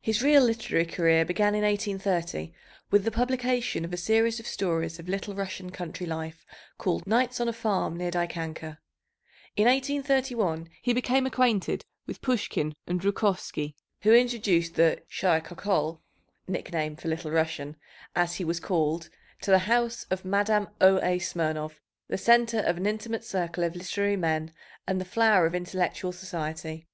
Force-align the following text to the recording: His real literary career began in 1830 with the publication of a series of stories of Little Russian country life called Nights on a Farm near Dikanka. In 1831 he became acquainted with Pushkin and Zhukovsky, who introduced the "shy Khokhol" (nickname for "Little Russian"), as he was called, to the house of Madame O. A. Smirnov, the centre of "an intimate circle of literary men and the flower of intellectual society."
His 0.00 0.20
real 0.20 0.42
literary 0.42 0.84
career 0.84 1.24
began 1.24 1.54
in 1.54 1.62
1830 1.62 2.52
with 2.90 3.04
the 3.04 3.12
publication 3.12 3.84
of 3.84 3.92
a 3.92 3.96
series 3.96 4.40
of 4.40 4.46
stories 4.48 4.98
of 4.98 5.08
Little 5.08 5.32
Russian 5.32 5.70
country 5.70 6.06
life 6.08 6.44
called 6.76 7.06
Nights 7.06 7.38
on 7.40 7.46
a 7.48 7.52
Farm 7.52 7.96
near 7.96 8.10
Dikanka. 8.10 8.78
In 9.54 9.66
1831 9.68 10.70
he 10.82 10.92
became 10.92 11.24
acquainted 11.24 11.84
with 12.04 12.20
Pushkin 12.20 12.72
and 12.88 13.00
Zhukovsky, 13.00 13.76
who 14.02 14.12
introduced 14.12 14.74
the 14.74 15.04
"shy 15.06 15.38
Khokhol" 15.40 16.00
(nickname 16.48 16.96
for 16.96 17.06
"Little 17.06 17.30
Russian"), 17.30 17.76
as 18.16 18.34
he 18.34 18.44
was 18.44 18.58
called, 18.58 19.08
to 19.42 19.52
the 19.52 19.68
house 19.72 20.02
of 20.10 20.24
Madame 20.24 20.66
O. 20.80 20.98
A. 21.00 21.20
Smirnov, 21.20 21.78
the 22.08 22.18
centre 22.18 22.58
of 22.58 22.76
"an 22.76 22.86
intimate 22.86 23.22
circle 23.22 23.62
of 23.62 23.76
literary 23.76 24.16
men 24.16 24.52
and 24.88 25.00
the 25.00 25.04
flower 25.04 25.46
of 25.46 25.54
intellectual 25.54 26.10
society." 26.10 26.88